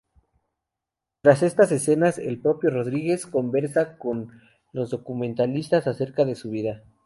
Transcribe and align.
Tras 1.21 1.43
estas 1.43 1.71
escenas, 1.71 2.17
el 2.17 2.39
propio 2.39 2.71
Rodríguez 2.71 3.27
conversa 3.27 3.99
con 3.99 4.41
los 4.73 4.89
documentalistas 4.89 5.85
acerca 5.85 6.25
de 6.25 6.33
su 6.33 6.49
vida. 6.49 6.81